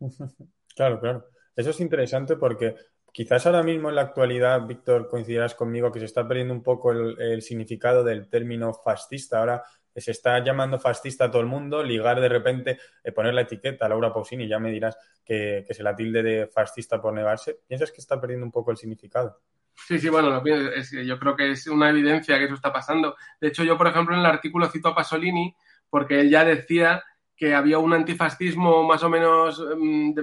Claro, 0.76 0.98
claro. 0.98 1.24
Eso 1.54 1.70
es 1.70 1.78
interesante 1.78 2.34
porque 2.34 2.74
quizás 3.14 3.46
ahora 3.46 3.62
mismo 3.62 3.90
en 3.90 3.94
la 3.94 4.02
actualidad, 4.02 4.66
Víctor, 4.66 5.08
coincidirás 5.08 5.54
conmigo 5.54 5.92
que 5.92 6.00
se 6.00 6.04
está 6.04 6.26
perdiendo 6.26 6.52
un 6.52 6.64
poco 6.64 6.90
el, 6.90 7.42
significado 7.42 8.02
del 8.02 8.28
término 8.28 8.74
fascista. 8.74 9.38
Ahora 9.38 9.62
se 9.94 10.10
está 10.10 10.42
llamando 10.42 10.80
fascista 10.80 11.26
a 11.26 11.30
todo 11.30 11.40
el 11.40 11.46
mundo, 11.46 11.84
ligar 11.84 12.20
de 12.20 12.28
repente, 12.28 12.80
eh, 13.04 13.12
poner 13.12 13.32
la 13.32 13.42
etiqueta 13.42 13.86
a 13.86 13.88
Laura 13.88 14.12
Pausini, 14.12 14.48
ya 14.48 14.58
me 14.58 14.72
dirás 14.72 14.98
que, 15.24 15.64
se 15.70 15.82
la 15.84 15.94
tilde 15.94 16.24
de 16.24 16.48
fascista 16.48 17.00
por 17.00 17.14
negarse. 17.14 17.60
¿Piensas 17.68 17.92
que 17.92 18.00
está 18.00 18.20
perdiendo 18.20 18.46
un 18.46 18.50
poco 18.50 18.72
el 18.72 18.76
significado? 18.76 19.38
Sí, 19.86 20.00
sí, 20.00 20.08
bueno, 20.08 20.42
es, 20.74 20.90
yo 20.90 21.16
creo 21.20 21.36
que 21.36 21.52
es 21.52 21.68
una 21.68 21.90
evidencia 21.90 22.36
que 22.36 22.46
eso 22.46 22.54
está 22.54 22.72
pasando. 22.72 23.14
De 23.40 23.46
hecho, 23.46 23.62
yo, 23.62 23.78
por 23.78 23.86
ejemplo, 23.86 24.14
en 24.14 24.20
el 24.22 24.26
artículo 24.26 24.68
cito 24.68 24.88
a 24.88 24.94
Pasolini 24.94 25.54
porque 25.88 26.18
él 26.18 26.30
ya 26.30 26.44
decía 26.44 27.04
que 27.36 27.54
había 27.54 27.78
un 27.78 27.92
antifascismo 27.92 28.82
más 28.82 29.04
o 29.04 29.08
menos 29.08 29.64
mm, 29.78 30.14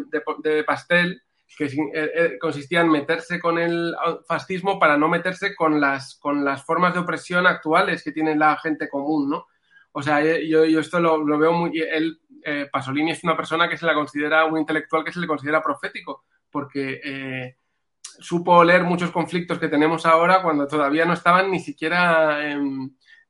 de 0.44 0.64
pastel 0.66 1.24
que 1.58 1.66
eh, 1.94 2.38
consistía 2.40 2.82
en 2.82 2.90
meterse 2.90 3.40
con 3.40 3.60
el 3.60 3.96
fascismo 4.28 4.80
para 4.80 4.98
no 4.98 5.08
meterse 5.10 5.56
con 5.56 5.80
las, 5.80 6.16
con 6.16 6.46
las 6.46 6.64
formas 6.64 6.94
de 6.94 7.00
opresión 7.00 7.46
actuales 7.46 8.04
que 8.04 8.12
tiene 8.12 8.36
la 8.36 8.58
gente 8.58 8.90
común, 8.90 9.30
¿no? 9.30 9.48
O 9.94 10.02
sea, 10.02 10.22
yo, 10.22 10.64
yo 10.66 10.80
esto 10.80 11.00
lo, 11.00 11.18
lo, 11.18 11.38
veo 11.38 11.52
muy... 11.52 11.78
Él 11.80 12.22
eh, 12.44 12.68
Pasolini 12.72 13.12
es 13.12 13.24
una 13.24 13.36
persona 13.36 13.70
que 13.70 13.78
se 13.78 13.86
la 13.86 13.94
considera, 13.94 14.46
un 14.46 14.58
intelectual 14.58 15.04
que 15.04 15.12
se 15.12 15.20
le 15.20 15.28
considera 15.28 15.62
profético, 15.62 16.24
porque 16.50 17.02
eh, 17.04 17.58
supo 18.20 18.64
leer 18.64 18.84
muchos 18.84 19.12
conflictos 19.12 19.60
que 19.60 19.68
tenemos 19.68 20.06
ahora 20.06 20.42
cuando 20.42 20.68
todavía 20.68 21.06
no 21.06 21.14
estaban 21.14 21.52
ni 21.52 21.60
siquiera, 21.60 22.40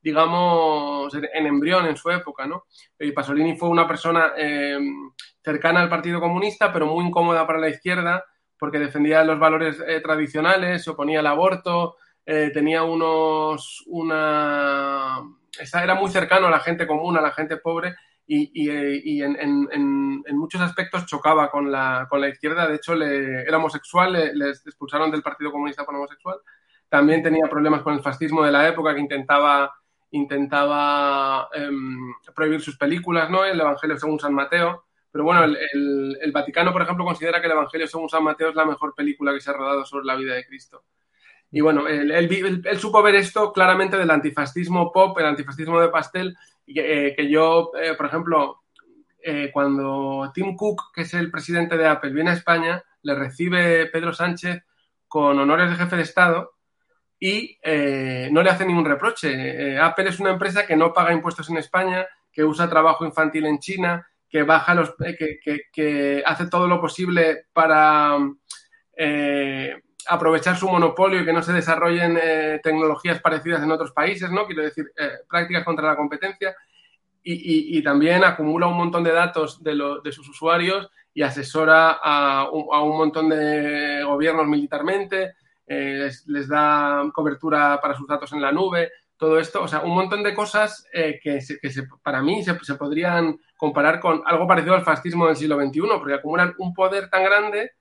digamos, 0.01 1.13
en 1.13 1.45
embrión 1.45 1.85
en 1.85 1.95
su 1.95 2.09
época, 2.09 2.47
¿no? 2.47 2.65
Y 2.99 3.11
Pasolini 3.11 3.55
fue 3.55 3.69
una 3.69 3.87
persona 3.87 4.33
eh, 4.35 4.79
cercana 5.43 5.81
al 5.81 5.89
Partido 5.89 6.19
Comunista, 6.19 6.73
pero 6.73 6.87
muy 6.87 7.05
incómoda 7.05 7.45
para 7.45 7.59
la 7.59 7.69
izquierda, 7.69 8.25
porque 8.57 8.79
defendía 8.79 9.23
los 9.23 9.39
valores 9.39 9.81
eh, 9.85 10.01
tradicionales, 10.01 10.83
se 10.83 10.89
oponía 10.89 11.19
al 11.19 11.27
aborto, 11.27 11.97
eh, 12.25 12.51
tenía 12.53 12.83
unos, 12.83 13.83
una... 13.87 15.19
Era 15.59 15.95
muy 15.95 16.09
cercano 16.09 16.47
a 16.47 16.51
la 16.51 16.59
gente 16.59 16.87
común, 16.87 17.17
a 17.17 17.21
la 17.21 17.31
gente 17.31 17.57
pobre, 17.57 17.95
y, 18.25 18.49
y, 18.53 19.21
en, 19.21 20.23
muchos 20.31 20.61
aspectos 20.61 21.05
chocaba 21.05 21.51
con 21.51 21.69
la, 21.69 22.07
con 22.09 22.21
la 22.21 22.29
izquierda. 22.29 22.65
De 22.65 22.75
hecho, 22.75 22.93
era 22.93 23.57
homosexual, 23.57 24.13
le, 24.13 24.33
le, 24.33 24.49
expulsaron 24.51 25.11
del 25.11 25.21
Partido 25.21 25.51
Comunista 25.51 25.83
por 25.83 25.95
homosexual. 25.95 26.37
También 26.87 27.21
tenía 27.21 27.47
problemas 27.49 27.81
con 27.81 27.93
el 27.93 28.01
fascismo 28.01 28.43
de 28.43 28.51
la 28.51 28.67
época 28.67 28.93
que 28.93 29.01
intentaba, 29.01 29.73
intentaba 30.11 31.49
eh, 31.53 31.69
prohibir 32.35 32.61
sus 32.61 32.77
películas, 32.77 33.29
¿no? 33.29 33.43
El 33.45 33.59
Evangelio 33.59 33.97
según 33.97 34.19
San 34.19 34.33
Mateo. 34.33 34.85
Pero 35.11 35.25
bueno, 35.25 35.43
el, 35.43 36.31
Vaticano, 36.31 36.71
por 36.71 36.81
ejemplo, 36.81 37.03
considera 37.03 37.41
que 37.41 37.47
el 37.47 37.53
Evangelio 37.53 37.87
según 37.87 38.09
San 38.09 38.23
Mateo 38.23 38.49
es 38.49 38.55
la 38.55 38.65
mejor 38.65 38.95
película 38.95 39.33
que 39.33 39.41
se 39.41 39.49
ha 39.49 39.53
rodado 39.53 39.85
sobre 39.85 40.05
la 40.05 40.15
vida 40.15 40.35
de 40.35 40.45
Cristo. 40.45 40.85
Y 41.51 41.59
bueno, 41.59 41.85
él, 41.87 42.11
él, 42.11 42.61
él 42.63 42.79
supo 42.79 43.03
ver 43.03 43.15
esto 43.15 43.51
claramente 43.51 43.97
del 43.97 44.09
antifascismo 44.09 44.91
pop, 44.91 45.17
el 45.19 45.25
antifascismo 45.25 45.81
de 45.81 45.89
pastel, 45.89 46.37
eh, 46.67 47.13
que 47.15 47.29
yo, 47.29 47.71
eh, 47.81 47.93
por 47.95 48.05
ejemplo, 48.05 48.61
eh, 49.21 49.49
cuando 49.53 50.31
Tim 50.33 50.55
Cook, 50.55 50.93
que 50.93 51.01
es 51.01 51.13
el 51.13 51.29
presidente 51.29 51.77
de 51.77 51.87
Apple, 51.87 52.13
viene 52.13 52.31
a 52.31 52.35
España, 52.35 52.83
le 53.03 53.15
recibe 53.15 53.87
Pedro 53.87 54.13
Sánchez 54.13 54.63
con 55.07 55.37
honores 55.37 55.69
de 55.69 55.75
jefe 55.75 55.97
de 55.97 56.03
Estado 56.03 56.53
y 57.21 57.57
eh, 57.63 58.27
no 58.33 58.43
le 58.43 58.49
hace 58.49 58.65
ningún 58.65 58.83
reproche. 58.83 59.79
Apple 59.79 60.09
es 60.09 60.19
una 60.19 60.31
empresa 60.31 60.65
que 60.65 60.75
no 60.75 60.91
paga 60.91 61.13
impuestos 61.13 61.49
en 61.49 61.57
España, 61.57 62.05
que 62.33 62.43
usa 62.43 62.69
trabajo 62.69 63.05
infantil 63.05 63.45
en 63.45 63.59
China, 63.59 64.05
que 64.27 64.43
baja 64.43 64.73
los, 64.73 64.93
que, 64.97 65.39
que, 65.41 65.61
que 65.71 66.23
hace 66.25 66.47
todo 66.47 66.67
lo 66.67 66.81
posible 66.81 67.45
para 67.53 68.17
aprovechar 70.07 70.57
su 70.57 70.67
monopolio 70.67 71.21
y 71.21 71.25
que 71.25 71.33
no 71.33 71.43
se 71.43 71.53
desarrollen 71.53 72.17
eh, 72.21 72.59
tecnologías 72.63 73.21
parecidas 73.21 73.63
en 73.63 73.71
otros 73.71 73.91
países, 73.91 74.29
¿no? 74.31 74.45
Quiero 74.45 74.63
decir, 74.63 74.91
eh, 74.97 75.11
prácticas 75.29 75.63
contra 75.63 75.87
la 75.87 75.95
competencia. 75.95 76.55
Y, 77.23 77.77
y, 77.77 77.83
también 77.83 78.23
acumula 78.23 78.65
un 78.65 78.77
montón 78.77 79.03
de 79.03 79.11
datos 79.11 79.61
de, 79.61 79.75
lo, 79.75 80.01
de 80.01 80.11
sus 80.11 80.27
usuarios 80.27 80.89
y 81.13 81.21
asesora 81.21 81.99
a 82.01 82.41
a 82.41 82.81
un, 82.81 82.97
montón 82.97 83.29
de 83.29 84.01
gobiernos 84.03 84.47
militarmente, 84.47 85.35
eh, 85.73 86.11
les, 86.25 86.47
da 86.49 87.01
cobertura 87.13 87.79
para 87.81 87.95
sus 87.95 88.05
datos 88.05 88.33
en 88.33 88.41
la 88.41 88.51
nube, 88.51 88.91
todo 89.15 89.39
esto, 89.39 89.63
o 89.63 89.67
sea, 89.69 89.79
un 89.81 89.95
montón 89.95 90.21
de 90.21 90.33
cosas 90.33 90.85
eh, 90.91 91.17
que, 91.23 91.39
que 91.61 91.69
para 92.03 92.21
mí 92.21 92.43
se, 92.43 92.59
se, 92.61 92.75
podrían 92.75 93.39
comparar 93.55 94.01
con 94.01 94.21
algo 94.25 94.45
parecido 94.45 94.75
al 94.75 94.83
fascismo 94.83 95.27
del 95.27 95.37
siglo 95.37 95.55
XXI, 95.55 95.81
porque 95.97 96.15
acumulan 96.15 96.53
un 96.57 96.73
poder 96.73 97.09
tan 97.09 97.23
grande 97.23 97.71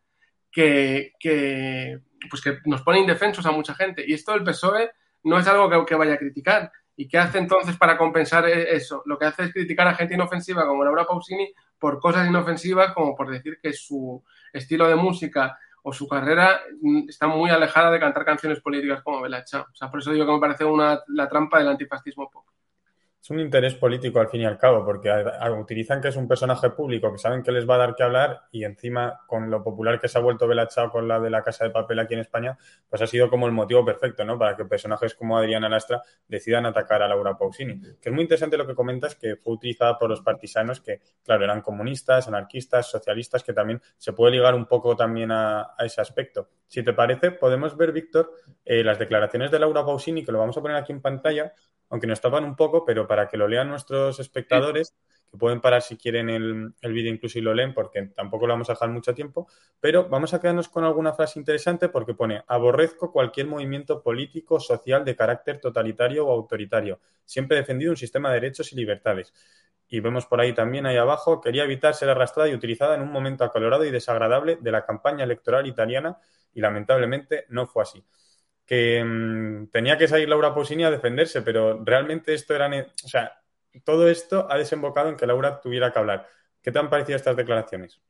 que, 0.53 1.15
que 1.19 1.99
pues 2.31 2.41
que 2.43 2.59
nos 2.67 2.83
pone 2.83 3.01
indefensos 3.01 3.45
a 3.47 3.51
mucha 3.51 3.75
gente. 3.75 4.05
Y 4.07 4.13
esto 4.13 4.35
el 4.35 4.45
PSOE 4.45 4.93
no 5.25 5.39
es 5.39 5.49
algo 5.49 5.69
que, 5.69 5.85
que, 5.87 5.97
vaya 5.97 6.15
a 6.15 6.19
criticar. 6.19 6.71
¿Y 6.95 7.09
qué 7.09 7.19
hace 7.19 7.39
entonces 7.39 7.77
para 7.77 7.99
compensar 7.99 8.47
eso? 8.47 9.03
Lo 9.07 9.19
que 9.19 9.25
hace 9.25 9.45
es 9.45 9.53
criticar 9.53 9.89
a 9.89 9.95
gente 9.95 10.15
inofensiva 10.15 10.65
como 10.65 10.85
Laura 10.85 11.07
Pausini 11.07 11.53
por 11.77 11.99
cosas 11.99 12.29
inofensivas, 12.29 12.93
como 12.93 13.17
por 13.17 13.31
decir 13.31 13.59
que 13.61 13.73
su 13.73 14.23
estilo 14.53 14.87
de 14.87 14.95
música 14.95 15.59
o 15.83 15.93
su 15.93 16.07
carrera 16.07 16.61
está 17.09 17.27
muy 17.27 17.51
alejada 17.51 17.91
de 17.91 18.01
cantar 18.01 18.25
canciones 18.25 18.61
políticas 18.61 19.03
como 19.03 19.21
Bella 19.21 19.45
Ciao. 19.45 19.67
O 19.73 19.75
sea, 19.75 19.91
por 19.91 20.01
eso 20.01 20.13
digo 20.13 20.27
que 20.27 20.33
me 20.33 20.41
parece 20.41 20.65
una, 20.65 21.01
la 21.09 21.29
trampa 21.29 21.59
del 21.59 21.69
antifascismo 21.69 22.31
pop 22.31 22.45
es 23.23 23.31
un 23.31 23.39
interés 23.39 23.75
político 23.75 24.19
al 24.19 24.29
fin 24.29 24.41
y 24.41 24.47
al 24.47 24.57
cabo, 24.57 24.83
porque 24.85 25.11
utilizan 25.59 26.01
que 26.01 26.09
es 26.09 26.17
un 26.17 26.27
personaje 26.27 26.71
público, 26.71 27.13
que 27.13 27.19
saben 27.19 27.43
que 27.43 27.53
les 27.53 27.69
va 27.69 27.75
a 27.75 27.79
dar 27.79 27.95
que 27.95 28.03
hablar 28.03 28.45
y 28.51 28.65
encima 28.65 29.21
con 29.27 29.51
lo 29.51 29.63
popular 29.63 30.01
que 30.01 30.09
se 30.09 30.17
ha 30.17 30.23
vuelto 30.23 30.49
Bella 30.49 30.67
Chao 30.69 30.91
con 30.91 31.07
la 31.07 31.21
de 31.21 31.29
la 31.29 31.43
Casa 31.43 31.65
de 31.65 31.71
Papel 31.71 31.99
aquí 31.99 32.15
en 32.15 32.21
España, 32.21 32.57
pues 32.89 33.03
ha 33.03 33.07
sido 33.07 33.29
como 33.29 33.47
el 33.47 33.53
motivo 33.53 33.85
perfecto, 33.85 34.25
¿no? 34.25 34.39
Para 34.39 34.57
que 34.57 34.65
personajes 34.65 35.15
como 35.15 35.37
Adriana 35.37 35.69
Lastra 35.69 36.03
decidan 36.27 36.65
atacar 36.65 37.03
a 37.03 37.09
Laura 37.09 37.37
Pausini. 37.37 37.79
Que 38.01 38.09
es 38.09 38.13
muy 38.13 38.23
interesante 38.23 38.57
lo 38.57 38.67
que 38.67 38.75
comentas, 38.75 39.15
que 39.17 39.37
fue 39.37 39.53
utilizada 39.53 39.99
por 39.99 40.09
los 40.09 40.23
partisanos 40.23 40.81
que, 40.81 41.01
claro, 41.23 41.45
eran 41.45 41.61
comunistas, 41.61 42.27
anarquistas, 42.27 42.91
socialistas, 42.91 43.45
que 43.45 43.53
también 43.53 43.83
se 43.99 44.15
puede 44.15 44.33
ligar 44.33 44.55
un 44.55 44.65
poco 44.65 44.97
también 44.97 45.31
a, 45.31 45.75
a 45.77 45.85
ese 45.85 46.01
aspecto. 46.01 46.49
Si 46.67 46.83
te 46.83 46.95
parece, 46.95 47.33
podemos 47.33 47.77
ver, 47.77 47.93
Víctor, 47.93 48.33
eh, 48.65 48.83
las 48.83 48.99
declaraciones 48.99 49.51
de 49.51 49.59
Laura 49.59 49.85
Pausini, 49.85 50.25
que 50.25 50.33
lo 50.33 50.39
vamos 50.39 50.57
a 50.57 50.63
poner 50.63 50.77
aquí 50.77 50.93
en 50.93 51.03
pantalla, 51.03 51.53
aunque 51.91 52.07
nos 52.07 52.21
tapan 52.21 52.45
un 52.45 52.57
poco, 52.57 52.85
pero 52.85 53.07
para 53.07 53.29
que 53.29 53.37
lo 53.37 53.49
lean 53.49 53.69
nuestros 53.69 54.21
espectadores, 54.21 54.95
que 55.31 55.37
pueden 55.37 55.61
parar 55.61 55.83
si 55.83 55.97
quieren 55.97 56.31
el, 56.31 56.73
el 56.81 56.93
vídeo 56.93 57.13
incluso 57.13 57.39
y 57.39 57.43
lo 57.43 57.53
leen, 57.53 57.75
porque 57.75 58.07
tampoco 58.15 58.47
lo 58.47 58.55
vamos 58.55 58.71
a 58.71 58.75
dejar 58.75 58.91
mucho 58.91 59.13
tiempo, 59.13 59.49
pero 59.81 60.09
vamos 60.09 60.33
a 60.33 60.41
quedarnos 60.41 60.69
con 60.69 60.85
alguna 60.85 61.13
frase 61.13 61.39
interesante 61.39 61.89
porque 61.89 62.15
pone, 62.15 62.43
aborrezco 62.47 63.13
cualquier 63.13 63.49
movimiento 63.49 64.03
político, 64.03 64.61
social 64.61 65.05
de 65.05 65.17
carácter 65.17 65.61
totalitario 65.61 66.27
o 66.27 66.33
autoritario. 66.33 67.01
Siempre 67.25 67.57
he 67.57 67.61
defendido 67.61 67.91
un 67.91 67.97
sistema 67.97 68.29
de 68.31 68.41
derechos 68.41 68.73
y 68.73 68.77
libertades. 68.77 69.35
Y 69.89 69.99
vemos 69.99 70.27
por 70.27 70.41
ahí 70.41 70.53
también, 70.53 70.87
ahí 70.87 70.97
abajo, 70.97 71.41
quería 71.41 71.65
evitar 71.65 71.95
ser 71.95 72.09
arrastrada 72.09 72.49
y 72.49 72.55
utilizada 72.55 72.95
en 72.95 73.03
un 73.03 73.11
momento 73.11 73.43
acalorado 73.43 73.85
y 73.85 73.91
desagradable 73.91 74.59
de 74.61 74.71
la 74.71 74.85
campaña 74.85 75.25
electoral 75.25 75.67
italiana 75.67 76.19
y 76.55 76.61
lamentablemente 76.61 77.47
no 77.49 77.67
fue 77.67 77.83
así 77.83 78.05
que 78.71 79.03
mmm, 79.05 79.67
tenía 79.73 79.99
que 79.99 80.07
salir 80.07 80.29
Laura 80.29 80.55
Pausini 80.55 80.85
a 80.85 80.93
defenderse, 80.93 81.43
pero 81.43 81.83
realmente 81.85 82.33
esto 82.35 82.55
era, 82.55 82.69
o 82.69 83.09
sea, 83.09 83.33
todo 83.85 84.09
esto 84.09 84.47
ha 84.49 84.57
desembocado 84.57 85.09
en 85.09 85.17
que 85.17 85.27
Laura 85.27 85.61
tuviera 85.61 85.93
que 85.93 85.99
hablar. 85.99 86.29
¿Qué 86.63 86.71
te 86.71 86.79
han 86.79 86.89
parecido 86.89 87.17
estas 87.17 87.37
declaraciones? 87.37 88.01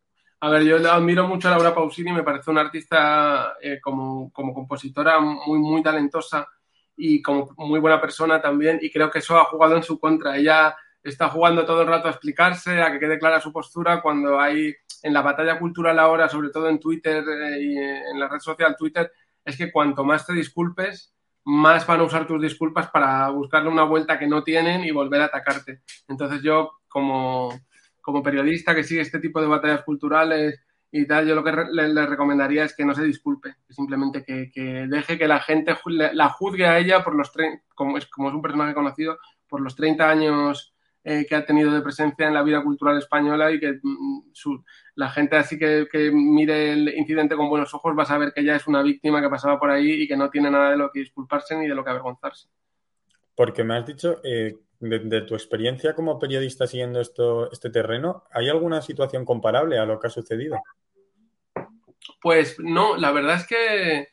A 0.41 0.51
ver, 0.51 0.65
yo 0.65 0.77
admiro 0.93 1.27
mucho 1.27 1.49
a 1.49 1.53
Laura 1.53 1.75
Pausini, 1.75 2.13
me 2.13 2.23
parece 2.23 2.51
una 2.51 2.61
artista 2.61 3.55
eh, 3.63 3.81
como, 3.81 4.31
como, 4.33 4.53
compositora 4.53 5.19
muy, 5.19 5.59
muy 5.59 5.83
talentosa 5.83 6.47
y 6.95 7.23
como 7.23 7.55
muy 7.57 7.81
buena 7.81 7.99
persona 7.99 8.43
también, 8.43 8.79
y 8.83 8.91
creo 8.91 9.11
que 9.11 9.21
eso 9.21 9.39
ha 9.39 9.45
jugado 9.45 9.77
en 9.77 9.83
su 9.83 9.99
contra. 9.99 10.37
Ella 10.37 10.77
está 11.03 11.31
jugando 11.31 11.65
todo 11.65 11.81
el 11.81 11.89
rato 11.89 12.09
a 12.09 12.11
explicarse, 12.11 12.83
a 12.83 12.93
que 12.93 12.99
quede 12.99 13.19
clara 13.19 13.41
su 13.41 13.51
postura 13.51 14.03
cuando 14.03 14.39
hay 14.39 14.75
en 15.03 15.15
la 15.15 15.23
batalla 15.23 15.59
cultural 15.59 15.99
ahora, 15.99 16.29
sobre 16.29 16.51
todo 16.51 16.69
en 16.69 16.79
Twitter 16.79 17.25
eh, 17.27 17.63
y 17.63 17.79
en 17.79 18.21
la 18.21 18.29
red 18.29 18.41
social 18.41 18.77
Twitter, 18.77 19.11
es 19.51 19.57
que 19.57 19.71
cuanto 19.71 20.05
más 20.05 20.27
te 20.27 20.33
disculpes, 20.33 21.15
más 21.45 21.87
van 21.87 22.01
a 22.01 22.05
usar 22.05 22.27
tus 22.27 22.41
disculpas 22.41 22.91
para 22.91 23.29
buscarle 23.31 23.69
una 23.69 23.85
vuelta 23.85 24.19
que 24.19 24.27
no 24.27 24.43
tienen 24.43 24.85
y 24.85 24.91
volver 24.91 25.23
a 25.23 25.27
atacarte. 25.27 25.83
Entonces 26.09 26.43
yo, 26.43 26.73
como, 26.89 27.53
como 28.01 28.23
periodista 28.23 28.75
que 28.75 28.85
sigue 28.85 29.01
este 29.01 29.21
tipo 29.21 29.41
de 29.41 29.47
batallas 29.47 29.83
culturales 29.83 30.61
y 30.93 31.07
tal, 31.07 31.27
yo 31.27 31.35
lo 31.35 31.45
que 31.45 31.53
le, 31.53 32.07
recomendaría 32.07 32.65
es 32.65 32.75
que 32.75 32.85
no 32.85 32.95
se 32.95 33.05
disculpe, 33.05 33.55
simplemente 33.69 34.25
que, 34.25 34.51
que, 34.51 34.87
deje 34.89 35.19
que 35.19 35.29
la 35.29 35.41
gente 35.41 35.77
la 36.13 36.29
juzgue 36.31 36.67
a 36.67 36.79
ella 36.79 37.05
por 37.05 37.15
los 37.15 37.33
como 37.75 37.97
es, 37.97 38.07
como 38.07 38.29
es 38.29 38.35
un 38.35 38.43
personaje 38.43 38.75
conocido, 38.75 39.19
por 39.49 39.61
los 39.61 39.77
30 39.77 40.09
años 40.09 40.75
eh, 41.03 41.25
que 41.27 41.35
ha 41.35 41.47
tenido 41.47 41.73
de 41.73 41.81
presencia 41.81 42.29
en 42.29 42.35
la 42.35 42.43
vida 42.43 42.63
cultural 42.63 42.99
española 42.99 43.51
y 43.51 43.59
que 43.59 43.79
mm, 43.83 44.33
su, 44.33 44.63
la 44.95 45.09
gente 45.09 45.37
así 45.37 45.59
que, 45.59 45.89
que, 45.91 46.11
mire 46.13 46.73
el 46.73 46.89
incidente 46.95 47.37
con 47.37 47.49
buenos 47.49 47.73
ojos 47.73 47.99
va 47.99 48.03
a 48.03 48.07
saber 48.07 48.33
que 48.35 48.43
ella 48.43 48.57
es 48.57 48.67
una 48.67 48.83
víctima 48.83 49.23
que 49.23 49.31
pasaba 49.31 49.59
por 49.59 49.71
ahí 49.71 50.03
y 50.03 50.09
que 50.09 50.17
no 50.17 50.29
tiene 50.29 50.51
nada 50.51 50.73
de 50.73 50.77
lo 50.77 50.91
que 50.91 51.01
disculparse 51.01 51.57
ni 51.57 51.67
de 51.67 51.75
lo 51.75 51.83
que 51.83 51.91
avergonzarse. 51.91 52.49
Porque 53.35 53.65
me 53.65 53.77
has 53.77 53.87
dicho, 53.87 54.21
eh, 54.23 54.59
de, 54.79 54.99
de, 54.99 55.23
tu 55.23 55.35
experiencia 55.35 55.95
como 55.95 56.19
periodista 56.19 56.67
siguiendo 56.67 57.01
esto, 57.01 57.51
este 57.51 57.71
terreno, 57.71 58.25
¿hay 58.31 58.51
alguna 58.51 58.83
situación 58.83 59.25
comparable 59.25 59.79
a 59.79 59.87
lo 59.87 59.99
que 59.99 60.09
ha 60.09 60.11
sucedido? 60.11 60.59
Pues 62.21 62.59
no, 62.59 62.99
la 62.99 63.11
verdad 63.13 63.37
es 63.37 63.47
que 63.47 64.09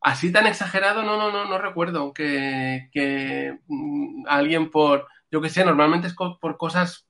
así 0.00 0.32
tan 0.32 0.46
exagerado 0.46 1.02
no, 1.02 1.16
no, 1.16 1.30
no, 1.30 1.44
no 1.44 1.58
recuerdo 1.58 2.12
que, 2.12 2.88
que 2.92 3.58
mm, 3.68 4.24
alguien 4.26 4.70
por 4.70 5.06
yo 5.30 5.40
qué 5.40 5.48
sé, 5.48 5.64
normalmente 5.64 6.08
es 6.08 6.14
por 6.14 6.56
cosas, 6.56 7.08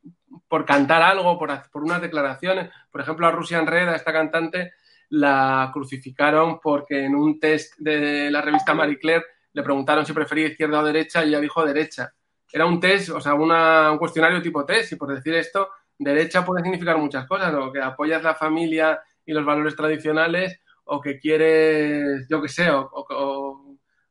por 0.49 0.65
cantar 0.65 1.03
algo, 1.03 1.39
por, 1.39 1.51
por 1.71 1.83
unas 1.83 2.03
declaraciones. 2.03 2.71
Por 2.91 3.01
ejemplo, 3.01 3.27
a 3.27 3.31
Rusian 3.31 3.67
Red, 3.67 3.89
a 3.89 3.97
esta 3.97 4.13
cantante, 4.13 4.73
la 5.11 5.71
crucificaron 5.73 6.61
porque 6.61 7.05
en 7.05 7.15
un 7.15 7.41
test 7.41 7.75
de 7.79 8.31
la 8.31 8.43
revista 8.43 8.75
Marie 8.75 8.99
Claire 8.99 9.25
le 9.53 9.63
preguntaron 9.63 10.07
si 10.07 10.13
prefería 10.13 10.49
izquierda 10.49 10.81
o 10.81 10.85
derecha 10.85 11.25
y 11.25 11.29
ella 11.29 11.41
dijo 11.41 11.65
derecha. 11.65 12.13
Era 12.53 12.67
un 12.67 12.81
test, 12.81 13.11
o 13.11 13.21
sea, 13.21 13.35
una, 13.35 13.91
un 13.93 13.99
cuestionario 13.99 14.43
tipo 14.43 14.65
test, 14.65 14.93
y 14.93 14.97
por 14.97 15.15
decir 15.15 15.35
esto, 15.35 15.69
derecha 15.99 16.45
puede 16.45 16.63
significar 16.63 16.99
muchas 16.99 17.27
cosas, 17.27 17.55
o 17.55 17.73
que 17.73 17.81
apoyas 17.81 18.23
la 18.23 18.35
familia 18.35 19.01
y 19.25 19.33
los 19.33 19.45
valores 19.45 19.77
tradicionales, 19.77 20.61
o 20.85 21.01
que 21.01 21.19
quieres, 21.19 22.27
yo 22.29 22.43
qué 22.43 22.49
sé, 22.49 22.71
o, 22.71 22.91
o, 22.93 23.05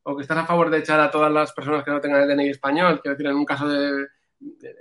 o 0.10 0.16
que 0.16 0.24
estás 0.24 0.38
a 0.38 0.46
favor 0.46 0.70
de 0.70 0.80
echar 0.80 1.00
a 1.00 1.12
todas 1.12 1.32
las 1.32 1.54
personas 1.54 1.84
que 1.84 1.92
no 1.92 2.02
tengan 2.02 2.22
el 2.22 2.28
DNI 2.28 2.50
español, 2.50 3.00
quiero 3.02 3.16
decir, 3.16 3.28
en 3.28 3.36
un 3.36 3.46
caso 3.46 3.68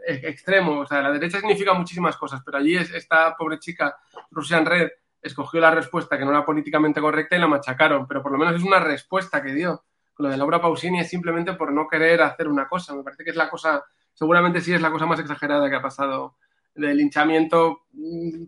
extremo. 0.07 0.81
O 0.81 0.87
sea, 0.87 1.03
la 1.03 1.13
derecha 1.13 1.39
significa 1.39 1.75
muchísimas 1.75 2.17
cosas, 2.17 2.41
pero 2.45 2.59
allí 2.59 2.77
esta 2.77 3.37
pobre 3.37 3.59
chica, 3.59 3.97
Russian 4.31 4.65
Red, 4.65 4.89
escogió 5.21 5.61
la 5.61 5.71
respuesta 5.71 6.17
que 6.17 6.25
no 6.25 6.31
era 6.31 6.47
políticamente 6.47 7.01
correcta 7.01 7.37
y 7.37 7.41
la 7.41 7.49
machacaron, 7.49 8.07
pero 8.07 8.23
por 8.23 8.33
lo 8.33 8.39
menos 8.39 8.57
es 8.57 8.63
una 8.63 8.81
respuesta 8.81 9.43
que 9.43 9.53
dio. 9.53 9.85
Lo 10.17 10.29
de 10.29 10.37
Laura 10.37 10.61
Pausini 10.61 11.01
es 11.01 11.11
simplemente 11.11 11.53
por 11.53 11.73
no 11.73 11.89
querer 11.89 12.23
hacer 12.23 12.49
una 12.49 12.67
cosa. 12.67 12.95
Me 12.95 13.03
parece 13.03 13.25
que 13.25 13.31
es 13.31 13.37
la 13.37 13.51
cosa, 13.51 13.85
seguramente 14.15 14.61
sí 14.61 14.73
es 14.73 14.81
la 14.81 14.91
cosa 14.91 15.07
más 15.07 15.21
exagerada 15.21 15.69
que 15.69 15.77
ha 15.77 15.83
pasado 15.83 16.37
del 16.75 16.97
linchamiento, 16.97 17.83
mm, 17.93 18.45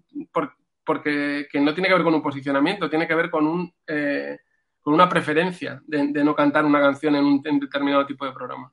porque 0.84 1.46
no 1.54 1.74
tiene 1.74 1.88
que 1.88 1.94
ver 1.94 2.04
con 2.04 2.14
un 2.14 2.22
posicionamiento, 2.22 2.88
tiene 2.88 3.06
que 3.06 3.14
ver 3.14 3.30
con 3.30 3.46
un 3.46 3.72
eh, 3.86 4.38
con 4.80 4.94
una 4.94 5.08
preferencia 5.08 5.82
de, 5.86 6.24
no 6.24 6.34
cantar 6.34 6.64
una 6.64 6.80
canción 6.80 7.14
en 7.16 7.24
un 7.24 7.42
determinado 7.42 8.06
tipo 8.06 8.24
de 8.24 8.32
programa. 8.32 8.72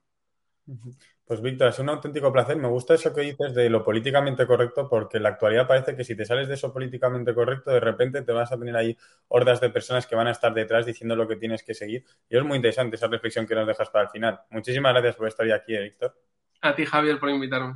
Pues 1.27 1.41
Víctor, 1.41 1.67
es 1.67 1.79
un 1.79 1.89
auténtico 1.89 2.31
placer. 2.31 2.55
Me 2.55 2.69
gusta 2.69 2.93
eso 2.93 3.13
que 3.13 3.19
dices 3.19 3.53
de 3.53 3.69
lo 3.69 3.83
políticamente 3.83 4.47
correcto, 4.47 4.87
porque 4.89 5.17
en 5.17 5.23
la 5.23 5.29
actualidad 5.29 5.67
parece 5.67 5.93
que 5.93 6.05
si 6.05 6.15
te 6.15 6.23
sales 6.23 6.47
de 6.47 6.53
eso 6.53 6.71
políticamente 6.71 7.33
correcto, 7.33 7.71
de 7.71 7.81
repente 7.81 8.21
te 8.21 8.31
vas 8.31 8.49
a 8.53 8.57
tener 8.57 8.75
ahí 8.77 8.97
hordas 9.27 9.59
de 9.59 9.69
personas 9.69 10.07
que 10.07 10.15
van 10.15 10.27
a 10.27 10.31
estar 10.31 10.53
detrás 10.53 10.85
diciendo 10.85 11.17
lo 11.17 11.27
que 11.27 11.35
tienes 11.35 11.63
que 11.63 11.73
seguir. 11.73 12.05
Y 12.29 12.37
es 12.37 12.43
muy 12.45 12.55
interesante 12.55 12.95
esa 12.95 13.07
reflexión 13.07 13.45
que 13.45 13.55
nos 13.55 13.67
dejas 13.67 13.89
para 13.89 14.05
el 14.05 14.09
final. 14.09 14.39
Muchísimas 14.51 14.93
gracias 14.93 15.15
por 15.17 15.27
estar 15.27 15.51
aquí, 15.51 15.75
eh, 15.75 15.81
Víctor. 15.81 16.15
A 16.61 16.73
ti, 16.73 16.85
Javier, 16.85 17.19
por 17.19 17.29
invitarme. 17.29 17.75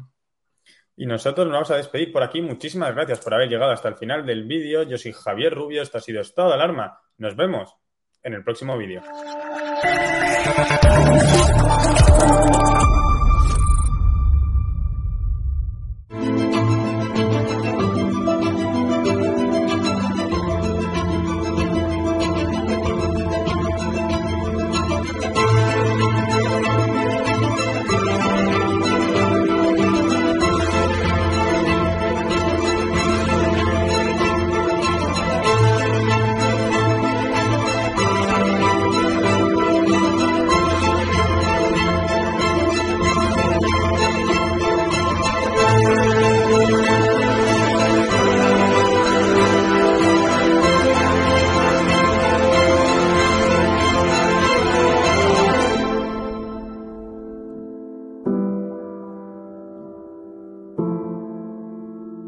Y 0.96 1.06
nosotros 1.06 1.46
nos 1.46 1.54
vamos 1.54 1.72
a 1.72 1.76
despedir 1.76 2.12
por 2.14 2.24
aquí. 2.24 2.42
Muchísimas 2.42 2.96
gracias 2.96 3.20
por 3.20 3.34
haber 3.34 3.50
llegado 3.50 3.72
hasta 3.72 3.90
el 3.90 3.96
final 3.96 4.26
del 4.26 4.46
vídeo. 4.46 4.84
Yo 4.84 4.98
soy 4.98 5.12
Javier 5.12 5.54
Rubio, 5.54 5.82
esto 5.82 5.98
ha 5.98 6.02
sido 6.02 6.22
Estado 6.22 6.50
de 6.50 6.54
Alarma. 6.54 7.00
Nos 7.18 7.36
vemos 7.36 7.76
en 8.24 8.34
el 8.34 8.44
próximo 8.44 8.78
vídeo. 8.78 9.02